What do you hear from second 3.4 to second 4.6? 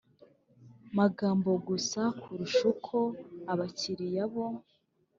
abakiliya bo